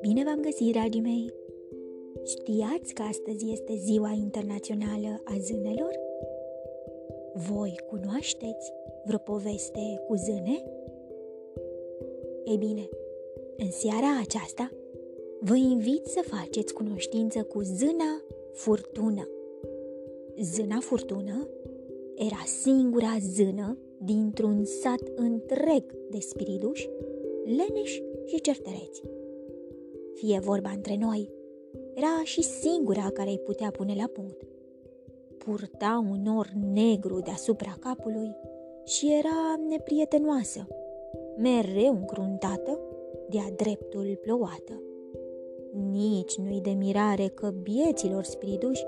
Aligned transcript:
Bine 0.00 0.24
v-am 0.24 0.40
găsit, 0.40 0.72
dragii 0.72 1.00
mei! 1.00 1.32
Știați 2.24 2.94
că 2.94 3.02
astăzi 3.02 3.52
este 3.52 3.74
Ziua 3.76 4.12
Internațională 4.16 5.20
a 5.24 5.36
Zânelor? 5.38 5.98
Voi 7.34 7.80
cunoașteți 7.90 8.72
vreo 9.04 9.18
poveste 9.18 10.02
cu 10.06 10.14
zâne? 10.14 10.64
Ei 12.44 12.56
bine, 12.56 12.88
în 13.56 13.70
seara 13.70 14.20
aceasta 14.20 14.70
vă 15.40 15.56
invit 15.56 16.06
să 16.06 16.20
faceți 16.24 16.74
cunoștință 16.74 17.42
cu 17.42 17.60
zâna 17.60 18.22
furtună. 18.52 19.28
Zâna 20.40 20.78
furtună 20.80 21.48
era 22.26 22.42
singura 22.44 23.16
zână 23.20 23.78
dintr-un 23.98 24.64
sat 24.64 25.02
întreg 25.14 25.84
de 26.10 26.18
spiriduși, 26.20 26.88
leneși 27.44 28.02
și 28.24 28.40
certăreți. 28.40 29.02
Fie 30.14 30.38
vorba 30.38 30.70
între 30.70 30.96
noi, 31.00 31.30
era 31.94 32.20
și 32.24 32.42
singura 32.42 33.10
care 33.12 33.30
îi 33.30 33.38
putea 33.38 33.70
pune 33.70 33.94
la 33.96 34.06
punct. 34.06 34.42
Purta 35.38 36.04
un 36.10 36.22
nor 36.22 36.52
negru 36.72 37.20
deasupra 37.20 37.76
capului 37.80 38.36
și 38.84 39.12
era 39.18 39.60
neprietenoasă, 39.68 40.66
mereu 41.36 41.94
încruntată, 41.94 42.78
de-a 43.28 43.50
dreptul 43.56 44.18
plouată. 44.22 44.82
Nici 45.90 46.36
nu-i 46.36 46.60
de 46.60 46.70
mirare 46.70 47.26
că 47.26 47.50
bieților 47.62 48.22
spiriduși 48.22 48.84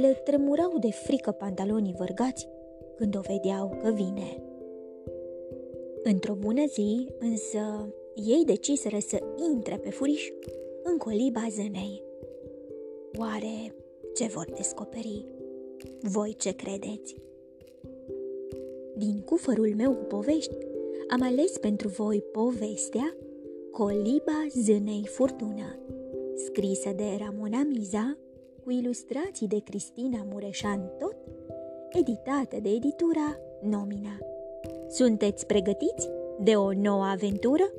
le 0.00 0.20
tremurau 0.24 0.78
de 0.80 0.90
frică 0.90 1.30
pantalonii 1.30 1.94
vărgați 1.98 2.48
când 2.96 3.16
o 3.16 3.20
vedeau 3.20 3.78
că 3.82 3.90
vine. 3.90 4.42
Într-o 6.02 6.34
bună 6.34 6.66
zi, 6.66 7.08
însă, 7.18 7.94
ei 8.14 8.44
deciseră 8.44 8.98
să 8.98 9.22
intre 9.52 9.76
pe 9.76 9.90
furiș 9.90 10.30
în 10.82 10.96
coliba 10.96 11.46
zânei. 11.50 12.02
Oare 13.18 13.74
ce 14.14 14.26
vor 14.26 14.46
descoperi? 14.56 15.26
Voi 16.00 16.34
ce 16.38 16.54
credeți? 16.54 17.16
Din 18.96 19.20
cufărul 19.20 19.74
meu 19.76 19.94
cu 19.94 20.04
povești, 20.04 20.56
am 21.08 21.22
ales 21.22 21.58
pentru 21.58 21.88
voi 21.88 22.22
povestea 22.32 23.16
Coliba 23.80 24.46
zânei 24.62 25.06
furtună, 25.06 25.78
scrisă 26.34 26.92
de 26.96 27.04
Ramona 27.18 27.62
Miza, 27.62 28.18
cu 28.64 28.70
ilustrații 28.70 29.48
de 29.48 29.60
Cristina 29.64 30.26
Mureșan 30.30 30.90
tot, 30.98 31.16
editată 31.98 32.56
de 32.62 32.68
editura 32.68 33.40
Nomina. 33.60 34.18
Sunteți 34.88 35.46
pregătiți 35.46 36.10
de 36.40 36.50
o 36.50 36.72
nouă 36.72 37.04
aventură? 37.04 37.72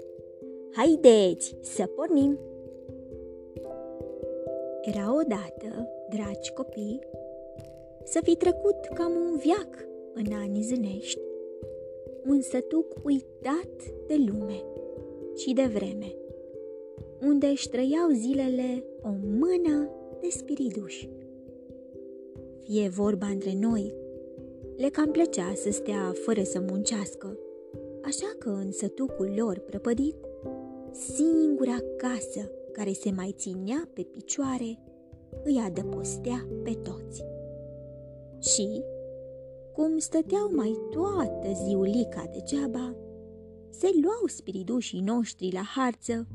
Haideți 0.71 1.55
să 1.61 1.85
pornim! 1.85 2.39
Era 4.81 5.15
odată, 5.15 5.89
dragi 6.09 6.53
copii, 6.53 6.99
să 8.03 8.19
fi 8.23 8.35
trecut 8.35 8.85
cam 8.93 9.11
un 9.11 9.37
viac 9.37 9.87
în 10.13 10.33
anii 10.33 10.61
zânești, 10.61 11.21
un 12.27 12.41
sătuc 12.41 12.93
uitat 13.03 13.75
de 14.07 14.15
lume 14.27 14.63
și 15.35 15.53
de 15.53 15.69
vreme, 15.73 16.15
unde 17.21 17.45
își 17.45 17.69
trăiau 17.69 18.09
zilele 18.11 18.83
o 19.01 19.09
mână 19.39 19.89
de 20.21 20.27
spiriduși. 20.29 21.09
Fie 22.63 22.89
vorba 22.89 23.25
între 23.25 23.53
noi, 23.59 23.93
le 24.77 24.89
cam 24.89 25.11
plăcea 25.11 25.53
să 25.55 25.71
stea 25.71 26.13
fără 26.25 26.43
să 26.43 26.59
muncească, 26.59 27.37
așa 28.03 28.35
că 28.39 28.49
în 28.49 28.71
sătucul 28.71 29.33
lor 29.35 29.59
prăpădit, 29.59 30.15
singura 30.91 31.77
casă 31.97 32.51
care 32.71 32.91
se 32.91 33.11
mai 33.11 33.35
ținea 33.37 33.89
pe 33.93 34.01
picioare 34.01 34.79
îi 35.43 35.61
adăpostea 35.65 36.47
pe 36.63 36.71
toți. 36.71 37.23
Și, 38.39 38.83
cum 39.73 39.97
stăteau 39.97 40.51
mai 40.55 40.77
toată 40.91 41.51
ziulica 41.65 42.29
degeaba, 42.31 42.95
se 43.69 43.89
luau 44.01 44.25
spiridușii 44.25 44.99
noștri 44.99 45.51
la 45.53 45.63
harță 45.75 46.27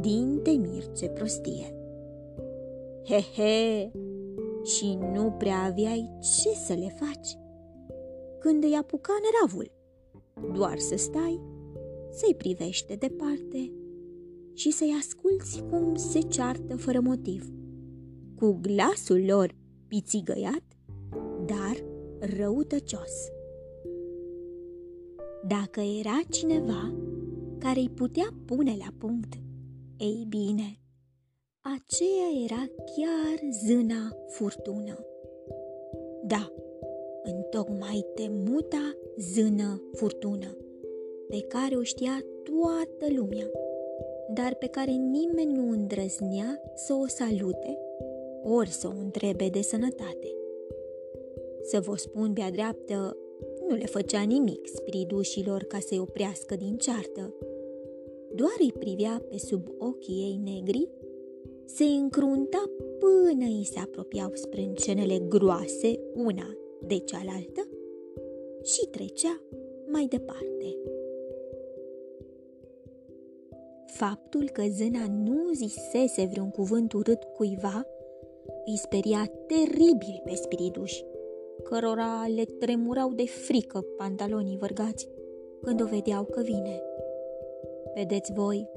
din 0.00 0.40
temir 0.42 0.92
ce 0.92 1.08
prostie. 1.08 1.74
He, 3.04 3.20
he! 3.36 3.90
Și 4.64 4.98
nu 5.12 5.30
prea 5.38 5.58
aveai 5.58 6.10
ce 6.20 6.48
să 6.66 6.72
le 6.72 6.96
faci 6.98 7.44
când 8.38 8.64
îi 8.64 8.74
apuca 8.74 9.12
neravul. 9.22 9.72
Doar 10.52 10.78
să 10.78 10.96
stai, 10.96 11.40
să-i 12.10 12.34
privește 12.34 12.94
departe 12.94 13.72
și 14.52 14.70
să-i 14.70 14.94
asculți 14.98 15.64
cum 15.70 15.94
se 15.94 16.18
ceartă 16.18 16.76
fără 16.76 17.00
motiv, 17.00 17.52
cu 18.36 18.58
glasul 18.60 19.24
lor 19.26 19.54
pițigăiat, 19.88 20.64
dar 21.46 21.84
răutăcios. 22.18 23.30
Dacă 25.46 25.80
era 25.80 26.20
cineva 26.30 26.94
care 27.58 27.80
îi 27.80 27.90
putea 27.90 28.28
pune 28.44 28.76
la 28.78 28.92
punct, 28.98 29.34
ei 29.96 30.26
bine, 30.28 30.80
aceea 31.60 32.44
era 32.44 32.64
chiar 32.66 33.50
zâna 33.64 34.16
furtună. 34.28 34.98
Da, 36.26 36.52
întocmai 37.34 38.06
temuta 38.14 38.96
zână 39.18 39.82
furtună, 39.92 40.56
pe 41.28 41.40
care 41.40 41.76
o 41.76 41.82
știa 41.82 42.24
toată 42.42 43.14
lumea, 43.16 43.50
dar 44.34 44.54
pe 44.54 44.66
care 44.66 44.90
nimeni 44.90 45.52
nu 45.52 45.70
îndrăznea 45.70 46.60
să 46.74 46.94
o 46.94 47.06
salute 47.06 47.78
ori 48.42 48.68
să 48.70 48.86
o 48.86 49.00
întrebe 49.00 49.48
de 49.48 49.60
sănătate. 49.60 50.34
Să 51.62 51.80
vă 51.80 51.96
spun 51.96 52.32
pe-a 52.32 52.50
dreaptă, 52.50 53.16
nu 53.68 53.74
le 53.74 53.86
făcea 53.86 54.22
nimic 54.22 54.66
spiridușilor 54.74 55.62
ca 55.62 55.78
să-i 55.78 55.98
oprească 55.98 56.56
din 56.56 56.76
ceartă. 56.76 57.34
Doar 58.34 58.56
îi 58.60 58.72
privea 58.72 59.22
pe 59.28 59.38
sub 59.38 59.68
ochii 59.78 60.14
ei 60.14 60.40
negri, 60.44 60.88
se 61.64 61.84
încrunta 61.84 62.70
până 62.98 63.44
îi 63.44 63.68
se 63.72 63.78
apropiau 63.78 64.30
sprâncenele 64.34 65.18
groase 65.18 66.00
una 66.14 66.56
de 66.80 66.98
cealaltă 66.98 67.68
și 68.62 68.86
trecea 68.90 69.40
mai 69.86 70.06
departe. 70.06 70.76
Faptul 73.86 74.48
că 74.48 74.62
zâna 74.68 75.06
nu 75.24 75.52
zisese 75.52 76.28
vreun 76.30 76.50
cuvânt 76.50 76.92
urât 76.92 77.22
cuiva 77.22 77.86
îi 78.64 78.76
speria 78.76 79.30
teribil 79.46 80.20
pe 80.24 80.34
spiriduși, 80.34 81.04
cărora 81.62 82.26
le 82.34 82.44
tremurau 82.44 83.12
de 83.12 83.26
frică 83.26 83.84
pantalonii 83.96 84.56
vărgați 84.56 85.08
când 85.62 85.82
o 85.82 85.84
vedeau 85.84 86.24
că 86.24 86.40
vine. 86.42 86.82
Vedeți 87.94 88.32
voi, 88.32 88.68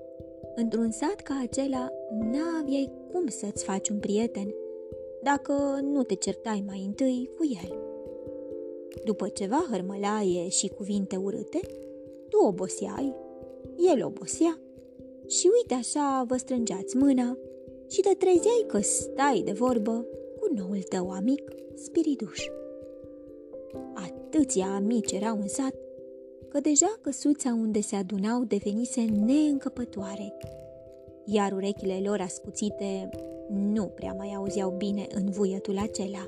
într-un 0.55 0.91
sat 0.91 1.15
ca 1.15 1.39
acela 1.41 1.91
n-aveai 2.11 2.91
cum 3.11 3.27
să-ți 3.27 3.63
faci 3.63 3.89
un 3.89 3.99
prieten 3.99 4.53
dacă 5.23 5.53
nu 5.81 6.03
te 6.03 6.15
certai 6.15 6.63
mai 6.67 6.83
întâi 6.85 7.29
cu 7.37 7.43
el. 7.63 7.88
După 9.05 9.27
ceva 9.27 9.67
hărmălaie 9.71 10.49
și 10.49 10.67
cuvinte 10.67 11.15
urâte, 11.15 11.59
tu 12.29 12.37
oboseai, 12.47 13.15
el 13.93 14.05
obosea 14.05 14.59
și 15.27 15.49
uite 15.57 15.73
așa 15.73 16.25
vă 16.27 16.37
strângeați 16.37 16.97
mâna 16.97 17.37
și 17.87 18.01
te 18.01 18.13
trezeai 18.13 18.65
că 18.67 18.79
stai 18.79 19.41
de 19.45 19.51
vorbă 19.51 20.05
cu 20.39 20.53
noul 20.55 20.81
tău 20.81 21.09
amic 21.09 21.51
spiriduș. 21.75 22.45
Atâția 23.93 24.65
amici 24.75 25.11
erau 25.11 25.37
în 25.37 25.47
sat, 25.47 25.75
că 26.47 26.59
deja 26.59 26.99
căsuța 27.01 27.49
unde 27.49 27.81
se 27.81 27.95
adunau 27.95 28.43
devenise 28.43 29.01
neîncăpătoare, 29.01 30.33
iar 31.25 31.51
urechile 31.51 32.01
lor 32.03 32.19
ascuțite 32.19 33.09
nu 33.49 33.85
prea 33.85 34.13
mai 34.17 34.33
auzeau 34.35 34.69
bine 34.77 35.07
în 35.13 35.29
vuietul 35.29 35.77
acela. 35.77 36.27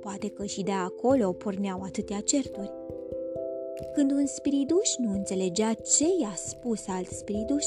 Poate 0.00 0.28
că 0.28 0.44
și 0.44 0.62
de 0.62 0.70
acolo 0.70 1.32
porneau 1.32 1.82
atâtea 1.82 2.20
certuri. 2.20 2.72
Când 3.94 4.10
un 4.10 4.26
spiriduș 4.26 4.96
nu 4.98 5.12
înțelegea 5.12 5.72
ce 5.72 6.04
i-a 6.20 6.34
spus 6.36 6.88
alt 6.88 7.08
spiriduș, 7.08 7.64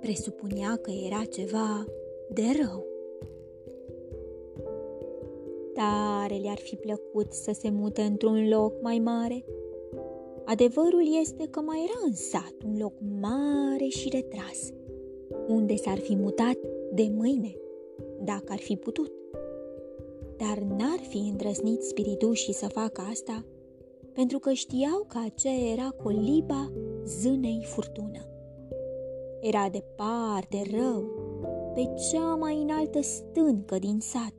presupunea 0.00 0.78
că 0.82 0.90
era 1.06 1.24
ceva 1.24 1.84
de 2.28 2.42
rău. 2.62 2.86
Tare 5.74 6.34
le-ar 6.34 6.58
fi 6.58 6.76
plăcut 6.76 7.32
să 7.32 7.52
se 7.52 7.70
mute 7.70 8.02
într-un 8.02 8.48
loc 8.48 8.82
mai 8.82 8.98
mare. 8.98 9.44
Adevărul 10.44 11.18
este 11.20 11.46
că 11.50 11.60
mai 11.60 11.78
era 11.84 12.06
în 12.06 12.14
sat 12.14 12.54
un 12.66 12.78
loc 12.78 12.92
mare 13.20 13.84
și 13.88 14.08
retras, 14.08 14.72
unde 15.48 15.76
s-ar 15.76 15.98
fi 15.98 16.16
mutat 16.16 16.58
de 16.92 17.10
mâine, 17.14 17.56
dacă 18.24 18.44
ar 18.48 18.58
fi 18.58 18.76
putut. 18.76 19.15
Dar 20.36 20.58
n-ar 20.58 20.98
fi 21.08 21.16
îndrăznit 21.16 21.82
spiritușii 21.82 22.52
să 22.52 22.66
facă 22.66 23.02
asta, 23.10 23.44
pentru 24.12 24.38
că 24.38 24.52
știau 24.52 25.04
că 25.08 25.18
aceea 25.24 25.72
era 25.72 25.88
coliba 26.02 26.72
zânei 27.04 27.62
furtună. 27.64 28.28
Era 29.40 29.68
departe 29.68 30.62
rău, 30.70 31.04
pe 31.74 31.94
cea 32.10 32.34
mai 32.34 32.62
înaltă 32.62 33.00
stâncă 33.00 33.78
din 33.78 34.00
sat. 34.00 34.34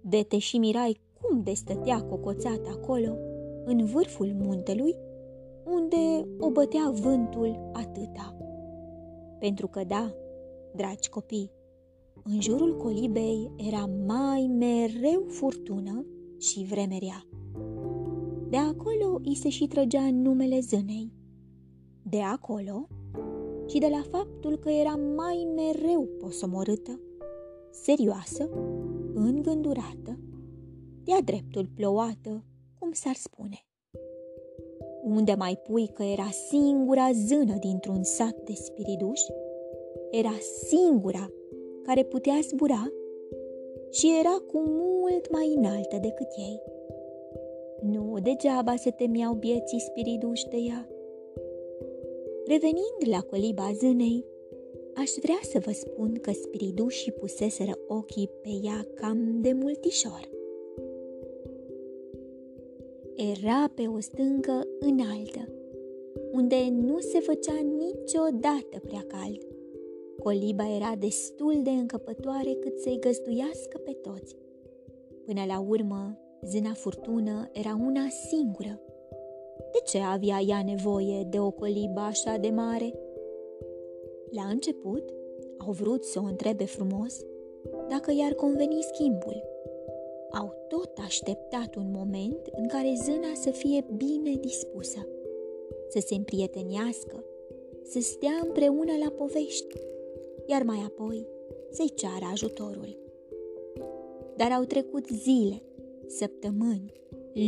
De 0.00 0.22
te 0.28 0.38
și 0.38 0.58
mirai 0.58 1.00
cum 1.20 1.42
de 1.42 1.52
stătea 1.52 2.02
cocoțat 2.02 2.60
acolo, 2.70 3.16
în 3.64 3.84
vârful 3.84 4.34
muntelui, 4.38 4.96
unde 5.64 6.28
o 6.40 6.50
bătea 6.50 6.92
vântul 6.92 7.70
atâta. 7.72 8.36
Pentru 9.38 9.68
că 9.68 9.84
da, 9.86 10.14
dragi 10.74 11.08
copii, 11.08 11.50
în 12.24 12.40
jurul 12.40 12.76
colibei 12.76 13.50
era 13.56 13.90
mai 14.06 14.50
mereu 14.58 15.24
furtună 15.26 16.06
și 16.38 16.64
vremerea. 16.64 17.26
De 18.48 18.56
acolo 18.56 19.20
îi 19.24 19.34
se 19.34 19.48
și 19.48 19.66
trăgea 19.66 20.10
numele 20.10 20.60
zânei. 20.60 21.12
De 22.02 22.20
acolo 22.20 22.88
și 23.66 23.78
de 23.78 23.86
la 23.90 24.02
faptul 24.10 24.56
că 24.58 24.70
era 24.70 24.96
mai 25.16 25.48
mereu 25.54 26.08
posomorâtă, 26.18 27.00
serioasă, 27.70 28.50
îngândurată, 29.14 30.18
de-a 31.04 31.20
dreptul 31.24 31.68
plouată, 31.74 32.44
cum 32.78 32.92
s-ar 32.92 33.14
spune. 33.14 33.58
Unde 35.02 35.34
mai 35.34 35.56
pui 35.56 35.86
că 35.86 36.02
era 36.02 36.28
singura 36.48 37.12
zână 37.12 37.56
dintr-un 37.58 38.02
sat 38.02 38.42
de 38.44 38.52
spiriduși, 38.52 39.24
era 40.10 40.34
singura 40.68 41.28
care 41.86 42.04
putea 42.04 42.38
zbura 42.42 42.92
și 43.90 44.16
era 44.18 44.36
cu 44.46 44.62
mult 44.66 45.30
mai 45.30 45.54
înaltă 45.56 45.96
decât 46.00 46.28
ei. 46.36 46.62
Nu 47.80 48.18
degeaba 48.22 48.76
se 48.76 48.90
temeau 48.90 49.34
bieții 49.34 49.80
spiriduși 49.80 50.48
de 50.48 50.56
ea. 50.56 50.88
Revenind 52.46 53.00
la 53.10 53.20
coliba 53.20 53.70
zânei, 53.74 54.24
aș 54.94 55.10
vrea 55.22 55.40
să 55.42 55.58
vă 55.58 55.70
spun 55.72 56.14
că 56.20 56.30
spiridușii 56.30 57.12
puseseră 57.12 57.78
ochii 57.86 58.30
pe 58.42 58.48
ea 58.62 58.86
cam 58.94 59.40
de 59.40 59.52
multișor. 59.52 60.28
Era 63.14 63.70
pe 63.74 63.82
o 63.82 64.00
stâncă 64.00 64.66
înaltă, 64.80 65.48
unde 66.32 66.56
nu 66.70 66.98
se 66.98 67.18
făcea 67.18 67.60
niciodată 67.76 68.82
prea 68.84 69.04
cald. 69.06 69.53
Coliba 70.22 70.74
era 70.74 70.94
destul 70.98 71.60
de 71.62 71.70
încăpătoare 71.70 72.52
cât 72.60 72.78
să-i 72.78 72.98
găzduiască 73.00 73.78
pe 73.78 73.92
toți. 73.92 74.36
Până 75.24 75.44
la 75.46 75.60
urmă, 75.68 76.18
zâna 76.42 76.72
furtună 76.72 77.50
era 77.52 77.78
una 77.86 78.08
singură. 78.28 78.80
De 79.72 79.78
ce 79.84 79.98
avea 79.98 80.40
ea 80.46 80.62
nevoie 80.64 81.26
de 81.30 81.40
o 81.40 81.50
colibă 81.50 82.00
așa 82.00 82.36
de 82.36 82.48
mare? 82.48 82.98
La 84.30 84.42
început, 84.42 85.12
au 85.58 85.72
vrut 85.72 86.04
să 86.04 86.20
o 86.20 86.26
întrebe 86.26 86.64
frumos 86.64 87.20
dacă 87.88 88.12
i-ar 88.16 88.32
conveni 88.32 88.82
schimbul. 88.92 89.42
Au 90.30 90.54
tot 90.68 90.98
așteptat 91.04 91.74
un 91.74 91.90
moment 91.90 92.48
în 92.56 92.68
care 92.68 92.92
zâna 93.04 93.32
să 93.34 93.50
fie 93.50 93.86
bine 93.96 94.34
dispusă, 94.40 95.08
să 95.88 96.02
se 96.06 96.14
împrietenească, 96.14 97.24
să 97.82 98.00
stea 98.00 98.40
împreună 98.42 98.92
la 99.04 99.10
povești, 99.10 99.76
iar 100.46 100.62
mai 100.62 100.82
apoi 100.86 101.26
să-i 101.70 101.92
ceară 101.94 102.24
ajutorul. 102.32 102.98
Dar 104.36 104.52
au 104.52 104.64
trecut 104.64 105.06
zile, 105.06 105.62
săptămâni, 106.06 106.92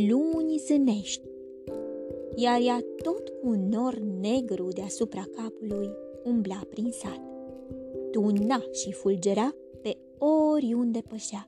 luni 0.09 0.57
zânești, 0.57 1.29
iar 2.35 2.59
ea 2.61 2.79
tot 3.03 3.29
cu 3.29 3.47
un 3.47 3.69
nor 3.69 3.93
negru 4.21 4.67
deasupra 4.67 5.25
capului 5.35 5.89
umbla 6.23 6.61
prin 6.69 6.91
sat. 6.91 7.21
Tuna 8.11 8.63
și 8.71 8.91
fulgera 8.91 9.55
pe 9.81 9.97
oriunde 10.17 11.01
pășea. 11.07 11.47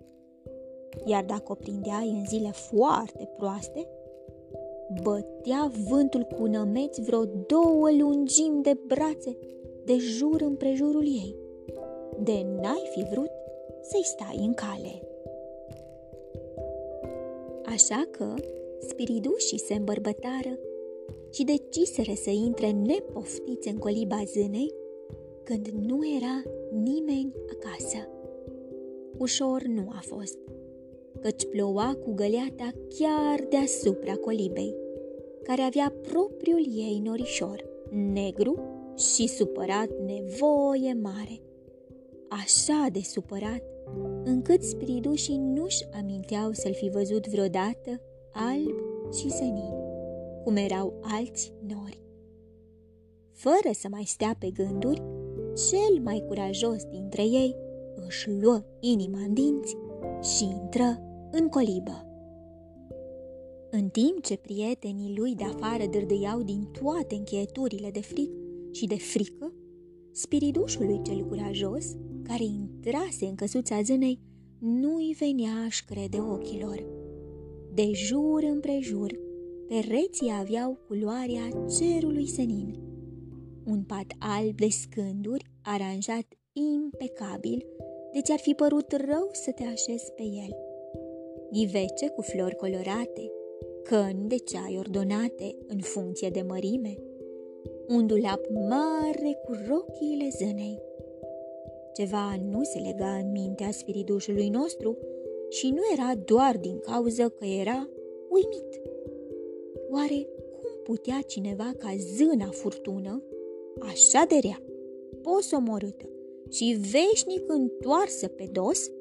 Iar 1.05 1.25
dacă 1.25 1.51
o 1.51 1.55
prindeai 1.55 2.09
în 2.09 2.25
zile 2.25 2.51
foarte 2.51 3.29
proaste, 3.37 3.87
bătea 5.03 5.71
vântul 5.89 6.23
cu 6.23 6.45
nămeți 6.45 7.01
vreo 7.01 7.23
două 7.25 7.89
lungimi 7.99 8.63
de 8.63 8.77
brațe 8.87 9.37
de 9.89 9.97
jur 9.97 10.41
împrejurul 10.41 11.05
ei, 11.05 11.35
de 12.19 12.45
n-ai 12.61 12.89
fi 12.91 13.03
vrut 13.11 13.31
să-i 13.81 14.03
stai 14.03 14.45
în 14.45 14.53
cale. 14.53 15.01
Așa 17.65 18.07
că 18.11 18.33
spiridușii 18.79 19.59
se 19.59 19.73
îmbărbătară 19.73 20.59
și 21.31 21.43
deciseră 21.43 22.11
să 22.15 22.29
intre 22.29 22.71
nepoftiți 22.71 23.69
în 23.69 23.77
coliba 23.77 24.23
zânei 24.25 24.73
când 25.43 25.67
nu 25.67 25.99
era 26.15 26.43
nimeni 26.71 27.33
acasă. 27.51 28.07
Ușor 29.17 29.61
nu 29.61 29.87
a 29.89 29.99
fost, 30.01 30.37
căci 31.21 31.45
ploua 31.45 31.97
cu 32.03 32.13
găleata 32.13 32.71
chiar 32.99 33.47
deasupra 33.49 34.15
colibei, 34.15 34.75
care 35.43 35.61
avea 35.61 35.93
propriul 36.01 36.65
ei 36.67 37.01
norișor, 37.03 37.65
negru 38.13 38.78
și 38.99 39.27
supărat 39.27 39.89
nevoie 40.05 40.93
mare. 40.93 41.41
Așa 42.29 42.87
de 42.91 42.99
supărat, 42.99 43.63
încât 44.23 44.61
spiridușii 44.61 45.37
nu-și 45.37 45.85
aminteau 45.99 46.51
să-l 46.51 46.73
fi 46.73 46.89
văzut 46.89 47.27
vreodată 47.27 48.01
alb 48.31 48.75
și 49.13 49.29
senin, 49.29 49.73
cum 50.43 50.55
erau 50.55 50.93
alți 51.01 51.53
nori. 51.67 52.01
Fără 53.31 53.69
să 53.71 53.87
mai 53.89 54.03
stea 54.03 54.35
pe 54.39 54.49
gânduri, 54.49 55.01
cel 55.69 56.01
mai 56.03 56.23
curajos 56.27 56.83
dintre 56.83 57.21
ei 57.21 57.55
își 58.07 58.29
luă 58.41 58.63
inima 58.79 59.19
în 59.19 59.33
dinți 59.33 59.75
și 60.21 60.43
intră 60.43 61.01
în 61.31 61.47
colibă. 61.47 62.03
În 63.71 63.89
timp 63.89 64.21
ce 64.21 64.37
prietenii 64.37 65.17
lui 65.17 65.35
de 65.35 65.43
afară 65.43 65.85
dârdâiau 65.85 66.41
din 66.41 66.71
toate 66.81 67.15
încheieturile 67.15 67.89
de 67.91 68.01
fric 68.01 68.38
și 68.71 68.87
de 68.87 68.97
frică, 68.97 69.53
spiridușului 70.11 71.01
cel 71.01 71.25
curajos, 71.25 71.85
care 72.23 72.43
intrase 72.43 73.25
în 73.25 73.35
căsuța 73.35 73.81
zânei, 73.81 74.19
nu-i 74.59 75.15
venea 75.19 75.51
aș 75.65 75.81
crede 75.81 76.17
ochilor. 76.19 76.85
De 77.73 77.91
jur 77.93 78.43
împrejur, 78.43 79.19
pereții 79.67 80.31
aveau 80.39 80.79
culoarea 80.87 81.49
cerului 81.77 82.27
senin. 82.27 82.75
Un 83.65 83.83
pat 83.83 84.05
alb 84.19 84.55
de 84.55 84.67
scânduri, 84.69 85.51
aranjat 85.61 86.27
impecabil, 86.53 87.65
deci 88.13 88.29
ar 88.29 88.39
fi 88.39 88.53
părut 88.53 88.91
rău 88.91 89.29
să 89.31 89.51
te 89.51 89.63
așezi 89.63 90.11
pe 90.15 90.23
el. 90.23 90.55
Ghivece 91.51 92.09
cu 92.15 92.21
flori 92.21 92.55
colorate, 92.55 93.31
căni 93.83 94.27
de 94.27 94.35
ceai 94.35 94.75
ordonate 94.77 95.55
în 95.67 95.79
funcție 95.79 96.29
de 96.29 96.41
mărime, 96.41 96.97
un 97.89 98.07
dulap 98.07 98.41
mare 98.69 99.39
cu 99.45 99.51
rochiile 99.67 100.29
zânei. 100.37 100.81
Ceva 101.93 102.35
nu 102.51 102.63
se 102.63 102.79
lega 102.79 103.15
în 103.15 103.31
mintea 103.31 103.71
spiridușului 103.71 104.49
nostru 104.49 104.97
și 105.49 105.69
nu 105.69 105.81
era 105.93 106.15
doar 106.25 106.57
din 106.57 106.79
cauză 106.79 107.29
că 107.29 107.45
era 107.45 107.89
uimit. 108.29 108.81
Oare 109.91 110.27
cum 110.51 110.69
putea 110.83 111.19
cineva 111.27 111.71
ca 111.77 111.95
zâna 111.97 112.49
furtună, 112.51 113.23
așa 113.79 114.25
de 114.27 114.35
rea, 114.41 114.61
posomorâtă 115.21 116.09
și 116.49 116.77
veșnic 116.91 117.43
întoarsă 117.47 118.27
pe 118.27 118.49
dos, 118.51 118.91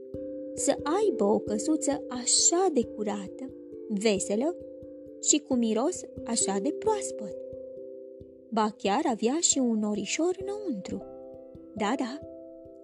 să 0.54 0.76
aibă 1.00 1.24
o 1.24 1.38
căsuță 1.38 2.04
așa 2.08 2.66
de 2.72 2.84
curată, 2.84 3.50
veselă 3.88 4.56
și 5.22 5.38
cu 5.38 5.54
miros 5.54 6.00
așa 6.24 6.58
de 6.62 6.70
proaspăt? 6.70 7.47
Ba 8.58 8.74
chiar 8.76 9.00
avea 9.10 9.36
și 9.40 9.58
un 9.58 9.82
orișor 9.82 10.36
înăuntru. 10.40 11.02
Da, 11.74 11.94
da, 11.96 12.18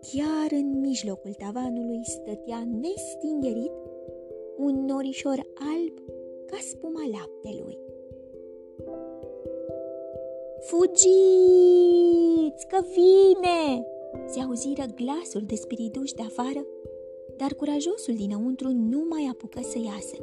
chiar 0.01 0.61
în 0.61 0.81
mijlocul 0.81 1.33
tavanului 1.33 2.01
stătea 2.05 2.69
nestingerit 2.81 3.73
un 4.57 4.85
norișor 4.85 5.47
alb 5.75 5.99
ca 6.47 6.57
spuma 6.61 7.01
laptelui. 7.13 7.79
Fugiți, 10.61 10.97
că 12.67 12.85
vine! 12.95 13.87
Se 14.27 14.41
auziră 14.41 14.85
glasuri 14.95 15.47
de 15.47 15.55
spiriduși 15.55 16.15
de 16.15 16.23
afară, 16.23 16.67
dar 17.37 17.55
curajosul 17.55 18.15
dinăuntru 18.15 18.69
nu 18.69 19.05
mai 19.09 19.29
apucă 19.33 19.61
să 19.63 19.79
iasă. 19.79 20.17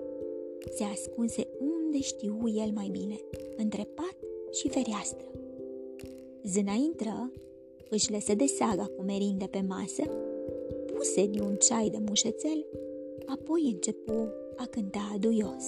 Se 0.70 0.84
ascunse 0.84 1.48
unde 1.60 2.00
știu 2.00 2.38
el 2.64 2.72
mai 2.74 2.88
bine, 2.92 3.16
între 3.58 3.88
pat 3.96 4.16
și 4.52 4.70
fereastră. 4.70 5.32
Zâna 6.46 6.74
intră, 6.86 7.32
își 7.90 8.12
lăsă 8.12 8.34
de 8.36 8.46
saga 8.46 8.86
cu 8.98 9.04
merinde 9.04 9.46
pe 9.46 9.64
masă, 9.68 10.04
puse 10.94 11.26
din 11.26 11.42
un 11.42 11.56
ceai 11.56 11.90
de 11.90 11.98
mușețel, 12.08 12.66
apoi 13.26 13.70
începu 13.74 14.34
a 14.56 14.66
cânta 14.66 15.12
aduios. 15.14 15.64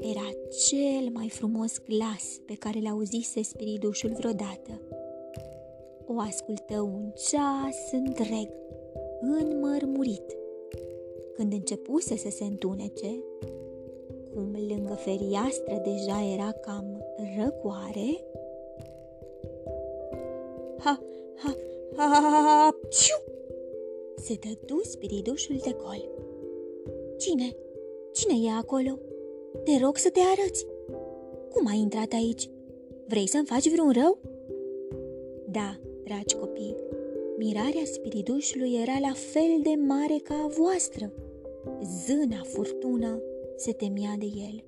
era 0.00 0.30
cel 0.66 1.10
mai 1.12 1.28
frumos 1.28 1.72
glas 1.88 2.40
pe 2.46 2.54
care 2.54 2.80
l-auzise 2.82 3.42
spiridușul 3.42 4.10
vreodată. 4.10 4.80
O 6.06 6.18
ascultă 6.18 6.80
un 6.80 7.12
ceas 7.28 7.92
întreg, 7.92 8.48
înmărmurit. 9.20 10.36
Când 11.34 11.52
începuse 11.52 12.16
să 12.16 12.30
se 12.30 12.44
întunece, 12.44 13.22
cum 14.34 14.56
lângă 14.68 14.94
feriastră 14.94 15.82
deja 15.84 16.32
era 16.32 16.52
cam 16.52 17.04
răcoare, 17.36 18.24
ha, 21.96 22.04
ha, 22.06 22.20
ha, 22.20 22.30
ha, 22.30 22.40
ha 22.40 22.78
se 24.24 24.38
dădu 24.40 24.80
spiridușul 24.82 25.56
de 25.64 25.76
gol. 25.82 26.08
Cine? 27.16 27.56
Cine 28.12 28.46
e 28.46 28.50
acolo? 28.50 28.98
Te 29.64 29.78
rog 29.82 29.96
să 29.96 30.10
te 30.10 30.20
arăți. 30.20 30.66
Cum 31.52 31.66
ai 31.66 31.78
intrat 31.78 32.12
aici? 32.12 32.50
Vrei 33.06 33.28
să-mi 33.28 33.46
faci 33.46 33.70
vreun 33.70 33.92
rău? 33.92 34.18
Da, 35.50 35.80
dragi 36.04 36.34
copii, 36.34 36.76
mirarea 37.38 37.84
spiridușului 37.84 38.78
era 38.82 38.98
la 39.00 39.12
fel 39.12 39.60
de 39.62 39.74
mare 39.86 40.16
ca 40.22 40.34
a 40.34 40.52
voastră. 40.58 41.12
Zâna 42.06 42.42
furtună 42.42 43.22
se 43.56 43.72
temea 43.72 44.14
de 44.18 44.26
el. 44.26 44.64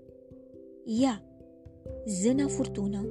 Ea, 1.02 1.24
zâna 2.06 2.46
furtună, 2.46 3.06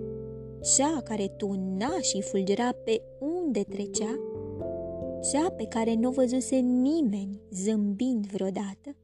cea 0.73 1.01
care 1.03 1.27
tuna 1.27 1.99
și 2.01 2.21
fulgera 2.21 2.71
pe 2.71 3.01
unde 3.19 3.63
trecea, 3.63 4.19
cea 5.31 5.49
pe 5.49 5.65
care 5.69 5.93
nu 5.93 6.07
o 6.07 6.11
văzuse 6.11 6.55
nimeni 6.55 7.41
zâmbind 7.51 8.25
vreodată, 8.25 8.95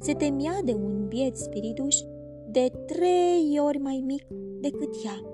se 0.00 0.12
temea 0.12 0.60
de 0.64 0.72
un 0.72 1.08
biet 1.08 1.36
spiriduș 1.36 1.96
de 2.50 2.72
trei 2.86 3.58
ori 3.66 3.78
mai 3.78 4.02
mic 4.06 4.26
decât 4.60 4.94
ea. 5.04 5.24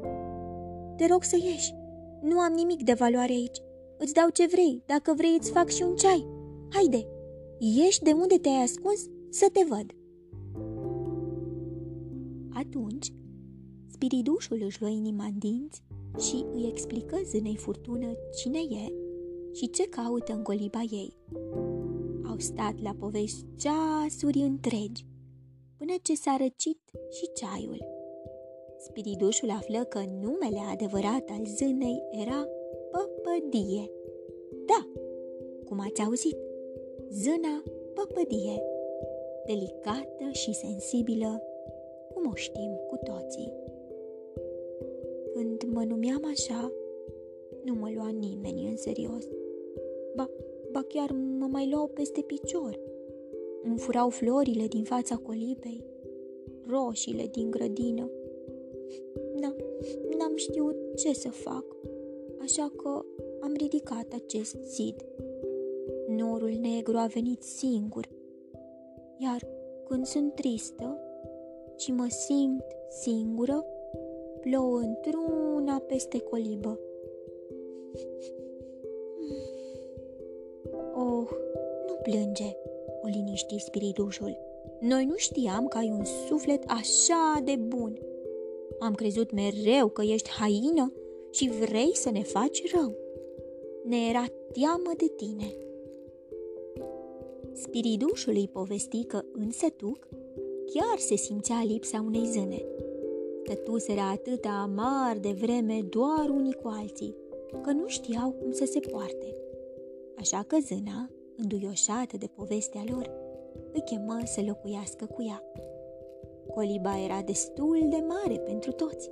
Te 0.97 1.07
rog 1.07 1.23
să 1.23 1.37
ieși, 1.37 1.75
nu 2.23 2.39
am 2.39 2.53
nimic 2.53 2.83
de 2.83 2.93
valoare 2.93 3.33
aici. 3.33 3.59
Îți 3.99 4.15
dau 4.15 4.29
ce 4.29 4.47
vrei, 4.47 4.83
dacă 4.87 5.15
vrei 5.17 5.37
îți 5.39 5.51
fac 5.51 5.69
și 5.69 5.83
un 5.83 5.97
ceai. 5.97 6.27
Haide, 6.71 7.07
ieși 7.59 8.03
de 8.03 8.13
unde 8.13 8.39
te-ai 8.39 8.63
ascuns 8.63 9.01
să 9.31 9.47
te 9.53 9.61
văd. 9.69 9.87
Atunci, 12.53 13.13
spiridușul 14.07 14.63
își 14.65 14.81
luă 14.81 14.91
inima 14.91 15.25
în 15.25 15.39
dinți 15.39 15.83
și 16.19 16.45
îi 16.55 16.67
explică 16.69 17.17
zânei 17.25 17.57
furtună 17.57 18.07
cine 18.37 18.59
e 18.59 18.93
și 19.53 19.71
ce 19.71 19.89
caută 19.89 20.33
în 20.33 20.43
coliba 20.43 20.81
ei. 20.91 21.17
Au 22.29 22.39
stat 22.39 22.83
la 22.83 22.95
povești 22.99 23.45
ceasuri 23.57 24.39
întregi, 24.39 25.05
până 25.77 25.93
ce 26.03 26.15
s-a 26.15 26.37
răcit 26.39 26.81
și 27.11 27.31
ceaiul. 27.35 27.85
Spiridușul 28.79 29.51
află 29.51 29.85
că 29.85 29.99
numele 29.99 30.61
adevărat 30.73 31.29
al 31.31 31.45
zânei 31.45 32.03
era 32.11 32.47
Păpădie. 32.91 33.91
Da, 34.67 34.89
cum 35.65 35.81
ați 35.81 36.03
auzit, 36.03 36.37
zâna 37.11 37.63
Păpădie, 37.95 38.63
delicată 39.47 40.31
și 40.33 40.53
sensibilă, 40.53 41.43
cum 42.15 42.31
o 42.33 42.35
știm 42.35 42.81
cu 42.89 42.97
toții. 42.97 43.65
Când 45.37 45.63
mă 45.73 45.85
numeam 45.85 46.25
așa, 46.31 46.73
nu 47.65 47.75
mă 47.75 47.91
lua 47.95 48.09
nimeni 48.09 48.69
în 48.69 48.77
serios 48.77 49.29
ba, 50.15 50.31
ba 50.73 50.83
chiar 50.83 51.11
mă 51.39 51.47
mai 51.47 51.71
luau 51.71 51.87
peste 51.87 52.21
picior. 52.21 52.81
Îmi 53.63 53.79
furau 53.79 54.09
florile 54.09 54.67
din 54.67 54.85
fața 54.85 55.17
colibei, 55.17 55.85
roșiile 56.67 57.27
din 57.31 57.51
grădină. 57.51 58.11
Da, 59.41 59.55
n-am 60.19 60.37
știut 60.37 60.97
ce 60.97 61.13
să 61.13 61.29
fac, 61.29 61.65
așa 62.39 62.73
că 62.77 63.05
am 63.41 63.53
ridicat 63.57 64.13
acest 64.13 64.57
zid. 64.65 65.05
Norul 66.09 66.59
negru 66.61 66.97
a 66.97 67.07
venit 67.07 67.43
singur, 67.43 68.09
iar 69.19 69.49
când 69.89 70.07
sunt 70.07 70.35
tristă 70.35 70.99
și 71.77 71.93
mă 71.93 72.07
simt 72.09 72.65
singură, 72.89 73.65
plouă 74.49 74.79
într-una 74.79 75.79
peste 75.79 76.19
colibă. 76.19 76.81
Oh, 80.95 81.29
nu 81.87 81.95
plânge, 82.03 82.57
o 83.03 83.07
liniști 83.07 83.59
spiritușul. 83.59 84.37
Noi 84.81 85.05
nu 85.05 85.17
știam 85.17 85.67
că 85.67 85.79
ai 85.79 85.91
un 85.91 86.05
suflet 86.05 86.65
așa 86.67 87.41
de 87.45 87.57
bun. 87.57 87.99
Am 88.79 88.95
crezut 88.95 89.33
mereu 89.33 89.89
că 89.89 90.03
ești 90.03 90.31
haină 90.31 90.93
și 91.31 91.49
vrei 91.49 91.97
să 91.97 92.11
ne 92.11 92.23
faci 92.23 92.75
rău. 92.75 92.95
Ne 93.85 93.97
era 94.09 94.25
teamă 94.53 94.93
de 94.97 95.07
tine. 95.17 95.55
Spiridușul 97.53 98.35
îi 98.35 98.49
povesti 98.53 99.05
că 99.05 99.23
în 99.33 99.51
sătuc 99.51 100.09
chiar 100.75 100.99
se 100.99 101.17
simțea 101.17 101.63
lipsa 101.67 102.05
unei 102.07 102.25
zâne. 102.25 102.65
Stătuseră 103.47 104.01
atâta 104.01 104.49
amar 104.49 105.17
de 105.21 105.33
vreme 105.41 105.87
doar 105.89 106.29
unii 106.29 106.55
cu 106.55 106.69
alții, 106.69 107.15
că 107.63 107.71
nu 107.71 107.87
știau 107.87 108.31
cum 108.31 108.53
să 108.53 108.65
se 108.65 108.81
poarte 108.81 109.37
așa 110.19 110.45
că 110.47 110.57
zâna, 110.61 111.11
înduioșată 111.37 112.17
de 112.17 112.27
povestea 112.35 112.85
lor, 112.91 113.11
îi 113.73 113.83
chemă 113.85 114.19
să 114.25 114.41
locuiască 114.47 115.05
cu 115.05 115.23
ea. 115.23 115.43
Coliba 116.55 117.03
era 117.05 117.23
destul 117.23 117.87
de 117.91 118.05
mare 118.09 118.39
pentru 118.39 118.73
toți. 118.73 119.11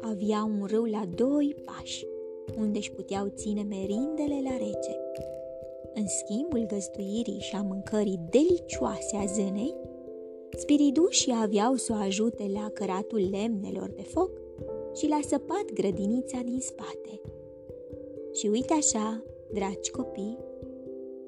Avea 0.00 0.44
un 0.44 0.66
râu 0.66 0.84
la 0.84 1.02
doi 1.14 1.56
pași, 1.64 2.06
unde 2.58 2.78
își 2.78 2.92
puteau 2.92 3.26
ține 3.26 3.62
merindele 3.62 4.40
la 4.42 4.56
rece. 4.56 5.00
În 5.94 6.06
schimbul 6.06 6.66
găzduirii 6.66 7.40
și 7.40 7.56
a 7.56 7.62
mâncării 7.62 8.20
delicioase 8.30 9.16
a 9.16 9.24
zânei, 9.24 9.74
spiridușii 10.58 11.34
aveau 11.42 11.74
să 11.74 11.92
o 11.92 11.96
ajute 11.96 12.50
la 12.52 12.70
căratul 12.74 13.28
lemnelor 13.30 13.88
de 13.88 14.02
foc 14.02 14.30
și 14.94 15.08
la 15.08 15.20
săpat 15.26 15.64
grădinița 15.74 16.40
din 16.44 16.60
spate. 16.60 17.20
Și 18.32 18.46
uite 18.46 18.72
așa, 18.72 19.24
Dragi 19.52 19.90
copii, 19.90 20.38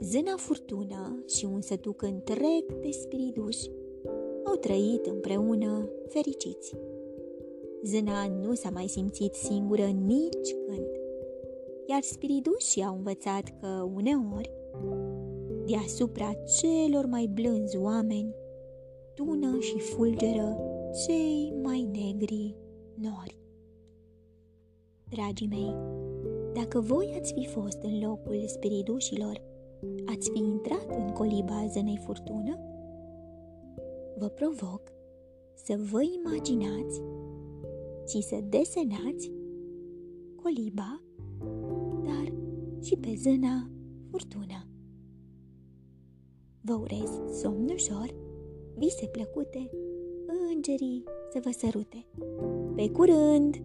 Zâna 0.01 0.37
Furtună 0.37 1.25
și 1.27 1.45
un 1.45 1.61
sătuc 1.61 2.03
întreg 2.03 2.65
de 2.81 2.91
spiriduși 2.91 3.71
au 4.45 4.55
trăit 4.55 5.07
împreună 5.07 5.89
fericiți. 6.09 6.75
Zâna 7.83 8.27
nu 8.43 8.55
s-a 8.55 8.71
mai 8.71 8.87
simțit 8.87 9.35
singură 9.35 9.85
nici 9.85 10.55
când, 10.67 10.87
iar 11.87 12.03
spiridușii 12.03 12.85
au 12.85 12.95
învățat 12.95 13.43
că 13.61 13.89
uneori, 13.95 14.51
deasupra 15.67 16.33
celor 16.33 17.07
mai 17.07 17.31
blânzi 17.35 17.77
oameni, 17.77 18.35
tună 19.19 19.59
și 19.61 19.79
fulgeră 19.79 20.59
cei 21.07 21.55
mai 21.63 21.83
negri 21.83 22.57
nori. 22.95 23.39
Dragii 25.09 25.47
mei, 25.47 25.75
dacă 26.53 26.81
voi 26.81 27.15
ați 27.19 27.33
fi 27.33 27.47
fost 27.47 27.83
în 27.83 28.01
locul 28.01 28.45
spiridușilor, 28.47 29.43
ați 30.07 30.31
fi 30.31 30.39
intrat 30.39 30.87
în 30.99 31.09
coliba 31.13 31.67
zânei 31.67 32.01
furtună? 32.05 32.59
Vă 34.19 34.27
provoc 34.27 34.83
să 35.55 35.79
vă 35.91 36.01
imaginați 36.03 37.03
și 38.09 38.23
să 38.23 38.37
desenați 38.49 39.33
coliba, 40.43 41.03
dar 42.05 42.33
și 42.83 42.97
pe 42.97 43.15
zâna 43.17 43.71
furtună. 44.11 44.67
Vă 46.61 46.75
urez 46.75 47.41
somn 47.41 47.69
ușor, 47.73 48.27
vise 48.79 49.07
plăcute, 49.07 49.71
îngerii 50.55 51.05
să 51.33 51.41
vă 51.43 51.51
sărute. 51.51 52.07
Pe 52.75 52.91
curând! 52.91 53.57